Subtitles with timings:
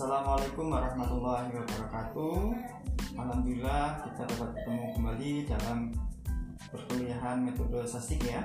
[0.00, 2.56] Assalamualaikum warahmatullahi wabarakatuh.
[3.20, 5.78] Alhamdulillah kita dapat bertemu kembali dalam
[6.72, 8.40] perkuliahan metode sastik ya.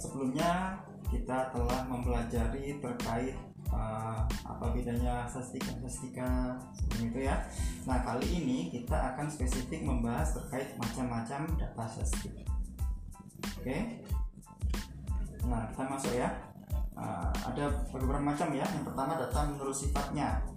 [0.00, 0.80] Sebelumnya
[1.12, 3.36] kita telah mempelajari terkait
[3.68, 7.36] uh, apa bedanya sastika sastika sebelum itu ya.
[7.84, 12.32] Nah kali ini kita akan spesifik membahas terkait macam-macam data sastik.
[13.60, 14.08] Oke.
[15.44, 16.32] Nah kita masuk ya.
[16.96, 18.64] Uh, ada beberapa macam ya.
[18.72, 20.56] Yang pertama data menurut sifatnya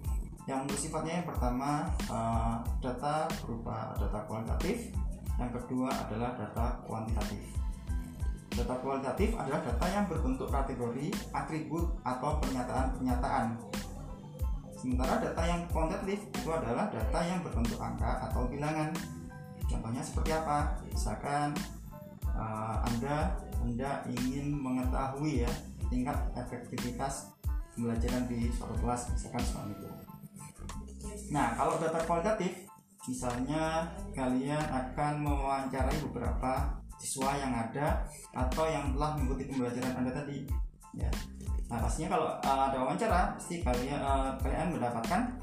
[0.50, 4.90] yang bersifatnya yang pertama uh, data berupa data kualitatif.
[5.38, 7.42] Yang kedua adalah data kuantitatif.
[8.52, 13.48] Data kualitatif adalah data yang berbentuk kategori atribut atau pernyataan-pernyataan.
[14.76, 18.90] Sementara data yang kuantitatif itu adalah data yang berbentuk angka atau bilangan.
[19.70, 20.74] Contohnya seperti apa?
[20.90, 21.54] Misalkan
[22.36, 25.52] uh, anda anda ingin mengetahui ya
[25.94, 27.30] tingkat efektivitas
[27.78, 30.11] pembelajaran di suatu kelas misalkan seperti itu
[31.32, 32.68] Nah, kalau data kualitatif,
[33.08, 38.04] misalnya kalian akan mewawancarai beberapa siswa yang ada
[38.36, 40.44] atau yang telah mengikuti pembelajaran Anda tadi.
[40.92, 41.08] Ya.
[41.72, 45.40] Nah, pastinya kalau uh, ada wawancara, pasti kalian uh, kalian mendapatkan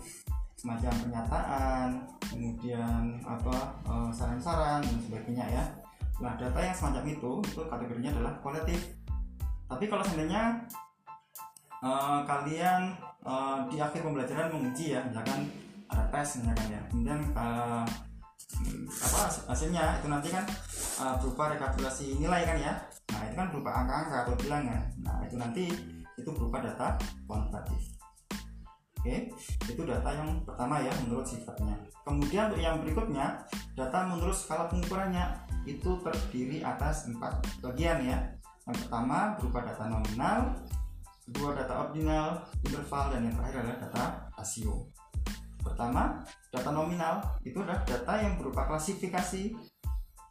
[0.61, 1.89] semacam pernyataan,
[2.20, 3.56] kemudian apa
[4.12, 5.64] saran saran-saran dan sebagainya ya.
[6.20, 8.92] Nah, data yang semacam itu itu kategorinya adalah kualitatif.
[9.64, 10.69] Tapi kalau seandainya
[11.81, 12.92] uh, kalian
[13.25, 15.48] uh, di akhir pembelajaran menguji ya, misalkan
[15.89, 17.84] ada tes ya kemudian uh,
[18.89, 19.20] apa
[19.53, 20.44] hasilnya itu nanti kan
[20.98, 22.72] uh, berupa rekapitulasi nilai kan ya.
[23.14, 25.64] Nah itu kan berupa angka-angka atau bilangan nah itu nanti
[26.19, 27.83] itu berupa data kuantitatif.
[28.98, 29.31] Oke
[29.69, 31.77] itu data yang pertama ya menurut sifatnya.
[32.03, 33.27] Kemudian untuk yang berikutnya
[33.78, 35.25] data menurut skala pengukurannya
[35.69, 38.19] itu terdiri atas empat bagian ya.
[38.66, 40.56] Yang pertama berupa data nominal
[41.28, 44.05] kedua data ordinal interval dan yang terakhir adalah data
[44.41, 44.88] rasio
[45.69, 49.53] Pertama, data nominal itu adalah data yang berupa klasifikasi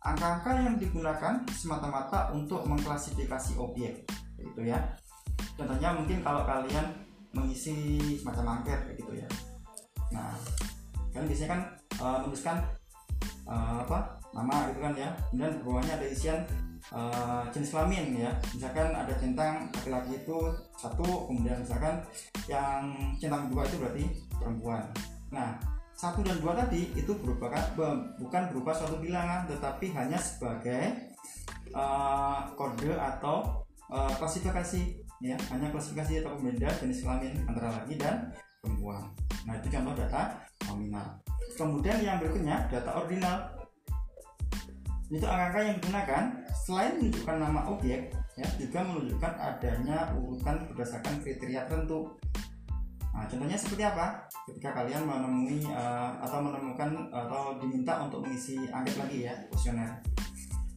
[0.01, 4.07] angka-angka yang digunakan semata-mata untuk mengklasifikasi objek,
[4.39, 4.81] gitu ya.
[5.53, 6.89] Contohnya mungkin kalau kalian
[7.35, 9.27] mengisi semacam angket gitu ya.
[10.09, 10.31] Nah,
[11.11, 11.61] kalian biasanya kan
[11.99, 12.57] uh, menuliskan
[13.45, 16.39] uh, apa nama itu kan ya, kemudian di bawahnya ada isian
[16.95, 18.31] uh, jenis kelamin ya.
[18.55, 20.37] Misalkan ada centang laki-laki itu
[20.79, 21.99] satu, kemudian misalkan
[22.47, 24.05] yang centang dua itu berarti
[24.39, 24.87] perempuan.
[25.31, 25.59] Nah,
[25.97, 27.63] satu dan dua tadi itu merupakan
[28.21, 31.13] bukan berupa suatu bilangan, tetapi hanya sebagai
[31.73, 38.29] uh, kode atau uh, klasifikasi, ya, hanya klasifikasi atau pembeda jenis kelamin antara laki dan
[38.61, 39.09] perempuan.
[39.49, 40.37] Nah, itu contoh data
[40.69, 41.07] nominal.
[41.57, 43.37] Kemudian yang berikutnya data ordinal.
[45.07, 46.23] Itu angka-angka yang digunakan
[46.67, 52.11] selain menunjukkan nama objek, ya, juga menunjukkan adanya urutan berdasarkan kriteria tertentu
[53.17, 54.29] Nah, contohnya seperti apa?
[54.45, 59.89] Ketika kalian menemui uh, atau menemukan atau diminta untuk mengisi angket lagi ya, kuesioner.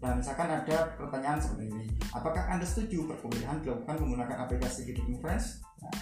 [0.00, 1.84] Dan misalkan ada pertanyaan seperti ini,
[2.16, 5.60] apakah Anda setuju perkuliahan dilakukan menggunakan aplikasi Video Conference?
[5.84, 5.92] Nah,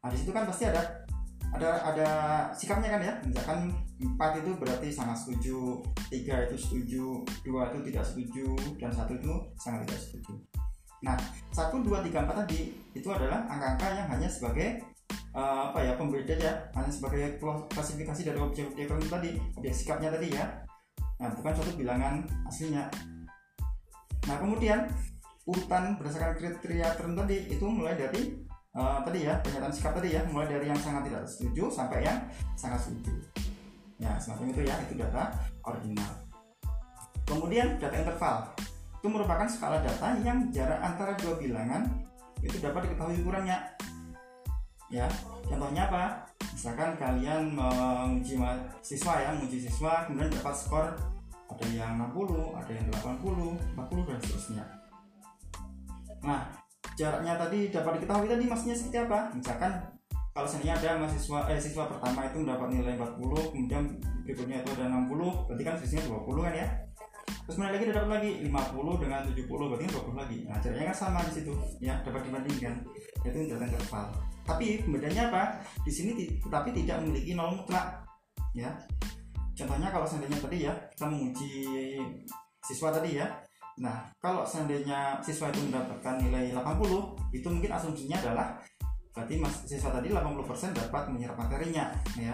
[0.00, 1.04] nah di situ kan pasti ada
[1.52, 2.08] ada ada
[2.56, 3.12] sikapnya kan ya.
[3.28, 3.68] Misalkan
[4.00, 8.48] empat itu berarti sangat setuju, tiga itu setuju, dua itu tidak setuju,
[8.80, 10.34] dan satu itu sangat tidak setuju.
[11.02, 11.18] Nah,
[11.50, 14.78] satu, dua, tiga, empat tadi itu adalah angka-angka yang hanya sebagai
[15.36, 17.40] uh, apa ya pembeda ya hanya sebagai
[17.72, 20.44] klasifikasi dari objek-objek tadi objek sikapnya tadi ya.
[21.20, 22.88] Nah bukan suatu bilangan aslinya.
[24.28, 24.88] Nah kemudian
[25.48, 28.38] urutan berdasarkan kriteria tertentu tadi itu mulai dari
[28.78, 32.18] uh, tadi ya pernyataan sikap tadi ya mulai dari yang sangat tidak setuju sampai yang
[32.54, 33.12] sangat setuju.
[33.98, 35.30] Ya semacam itu ya itu data
[35.62, 36.22] ordinal
[37.32, 38.36] kemudian data interval.
[39.02, 41.88] Itu merupakan skala data yang jarak antara dua bilangan
[42.42, 43.58] itu dapat diketahui ukurannya
[44.92, 45.08] ya
[45.48, 46.28] contohnya apa?
[46.52, 48.36] Misalkan kalian menguji
[48.84, 50.86] siswa ya menguji siswa kemudian dapat skor
[51.52, 54.64] ada yang 60 ada yang 80 40 dan seterusnya.
[56.20, 56.40] Nah
[56.92, 59.32] jaraknya tadi dapat diketahui tadi maksudnya seperti apa?
[59.32, 59.72] Misalkan
[60.32, 63.84] kalau seandainya ada mahasiswa eh siswa pertama itu mendapat nilai 40 kemudian
[64.24, 66.68] berikutnya itu ada 60 berarti kan sisanya 20 kan ya
[67.42, 70.38] terus kemudian lagi dapat lagi 50 dengan 70 berarti 20 lagi.
[70.46, 71.52] Nah jaraknya kan sama di situ.
[71.82, 72.74] Ya dapat dibandingkan
[73.22, 75.62] itu data interval tapi bedanya apa?
[75.86, 78.02] Di sini tetapi tidak memiliki nol mutlak.
[78.52, 78.74] Ya.
[79.54, 81.52] Contohnya kalau seandainya tadi ya kita menguji
[82.66, 83.26] siswa tadi ya.
[83.78, 88.58] Nah kalau seandainya siswa itu mendapatkan nilai 80 itu mungkin asumsinya adalah
[89.12, 92.32] berarti mas, siswa tadi 80% dapat menyerap materinya ya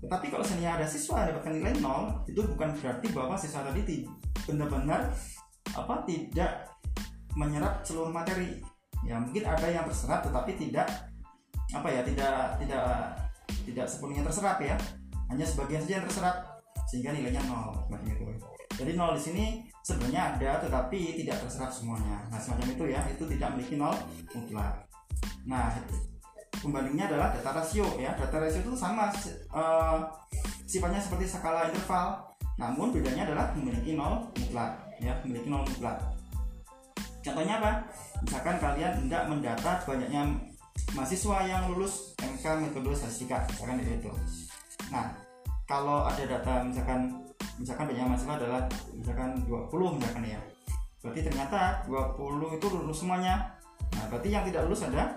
[0.00, 4.08] tetapi kalau seandainya ada siswa yang dapatkan nilai 0 itu bukan berarti bahwa siswa tadi
[4.48, 5.12] benar-benar
[5.76, 6.72] apa tidak
[7.36, 8.64] menyerap seluruh materi.
[9.04, 10.88] Ya mungkin ada yang terserap tetapi tidak
[11.70, 12.84] apa ya tidak tidak
[13.68, 14.76] tidak sepenuhnya terserap ya.
[15.28, 16.36] Hanya sebagian saja yang terserap
[16.88, 18.24] sehingga nilainya nol itu.
[18.80, 19.44] Jadi nol di sini
[19.84, 22.24] sebenarnya ada tetapi tidak terserap semuanya.
[22.32, 23.94] Nah semacam itu ya itu tidak memiliki nol
[24.32, 24.88] mutlak.
[25.44, 25.76] Nah
[26.60, 28.12] pembandingnya adalah data rasio ya.
[28.16, 29.10] Data rasio itu sama
[29.52, 29.98] uh,
[30.64, 32.30] sifatnya seperti skala interval.
[32.60, 35.96] Namun bedanya adalah memiliki nol mutlak ya memiliki nol mutlak.
[37.20, 37.72] Contohnya apa?
[38.20, 40.50] Misalkan kalian hendak mendata banyaknya
[40.96, 44.10] mahasiswa yang lulus MK metode statistika misalkan itu
[44.90, 45.14] nah
[45.68, 47.14] kalau ada data misalkan
[47.60, 48.62] misalkan banyak mahasiswa adalah
[48.96, 50.40] misalkan 20 misalkan ya.
[51.00, 53.54] Berarti ternyata 20 itu lulus semuanya.
[53.94, 55.14] Nah berarti yang tidak lulus ada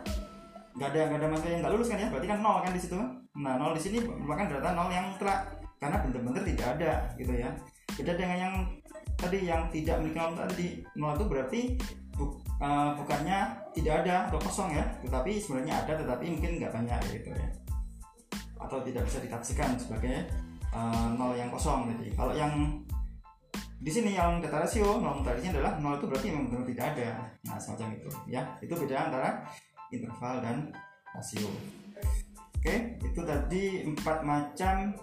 [0.73, 2.07] nggak ada nggak ada masalah yang nggak lulus kan ya?
[2.09, 2.97] Berarti kan nol kan di situ?
[3.37, 5.39] Nah nol di sini merupakan data nol yang mutlak
[5.77, 7.49] karena benar-benar tidak ada gitu ya.
[7.93, 8.55] Beda dengan yang
[9.13, 10.67] tadi yang tidak memiliki nol tadi.
[10.97, 11.61] Nol itu berarti
[12.17, 12.23] bu,
[12.57, 13.39] uh, bukannya
[13.77, 17.49] tidak ada atau kosong ya tetapi sebenarnya ada tetapi mungkin nggak banyak gitu ya.
[18.57, 20.25] Atau tidak bisa ditafsirkan sebagai
[20.73, 22.53] uh, nol yang kosong jadi kalau yang
[23.83, 27.09] di sini yang data rasio nol tadinya adalah nol itu berarti memang benar tidak ada.
[27.45, 28.41] Nah semacam itu ya.
[28.63, 29.43] Itu beda antara
[29.93, 30.73] interval dan
[31.13, 31.49] rasio.
[32.57, 34.95] Oke itu tadi empat macam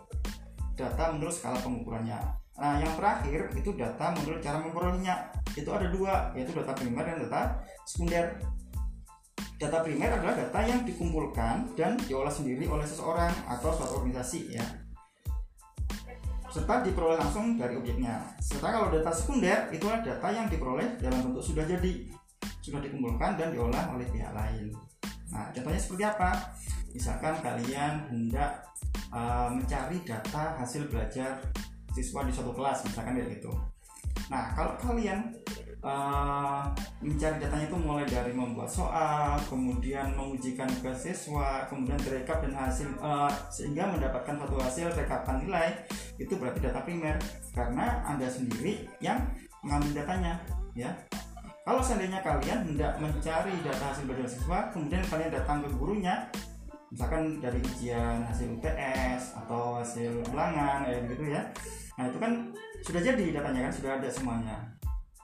[0.74, 2.18] data menurut skala pengukurannya.
[2.60, 7.16] Nah yang terakhir itu data menurut cara memperolehnya itu ada dua yaitu data primer dan
[7.28, 7.42] data
[7.84, 8.36] sekunder.
[9.60, 14.64] Data primer adalah data yang dikumpulkan dan diolah sendiri oleh seseorang atau suatu organisasi ya.
[16.48, 18.24] Serta diperoleh langsung dari objeknya.
[18.40, 22.08] Serta kalau data sekunder itu adalah data yang diperoleh dalam bentuk sudah jadi
[22.60, 24.72] sudah dikumpulkan dan diolah oleh pihak lain.
[25.30, 26.30] Nah, contohnya seperti apa?
[26.90, 28.66] Misalkan kalian hendak
[29.14, 31.38] uh, mencari data hasil belajar
[31.94, 33.52] siswa di suatu kelas, misalkan kayak gitu.
[34.30, 35.34] Nah, kalau kalian
[35.82, 36.70] uh,
[37.02, 42.90] mencari datanya itu mulai dari membuat soal, kemudian mengujikan ke siswa, kemudian direkap dan hasil
[43.02, 45.68] uh, sehingga mendapatkan satu hasil rekapan nilai,
[46.18, 47.18] itu berarti data primer
[47.54, 49.18] karena Anda sendiri yang
[49.62, 50.42] mengambil datanya,
[50.74, 50.90] ya.
[51.70, 56.26] Kalau seandainya kalian hendak mencari data hasil belajar siswa, kemudian kalian datang ke gurunya,
[56.90, 61.46] misalkan dari ujian hasil UTS atau hasil ulangan kayak gitu ya.
[61.94, 62.50] Nah itu kan
[62.82, 64.58] sudah jadi datanya kan sudah ada semuanya.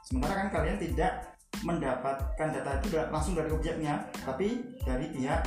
[0.06, 1.34] Sementara kan kalian tidak
[1.66, 5.42] mendapatkan data itu langsung dari objeknya, tapi dari pihak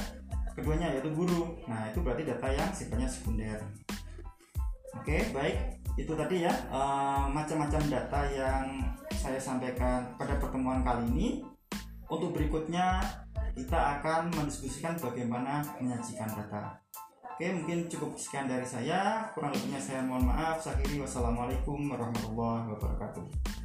[0.59, 1.63] keduanya yaitu guru.
[1.63, 3.55] Nah itu berarti data yang sifatnya sekunder.
[4.99, 8.67] Oke baik itu tadi ya uh, macam-macam data yang
[9.19, 11.27] saya sampaikan pada pertemuan kali ini.
[12.07, 13.03] Untuk berikutnya
[13.53, 16.79] kita akan mendiskusikan bagaimana menyajikan data.
[17.21, 19.27] Oke mungkin cukup sekian dari saya.
[19.35, 20.63] Kurang lebihnya saya mohon maaf.
[20.63, 23.58] Saya wassalamualaikum warahmatullahi wabarakatuh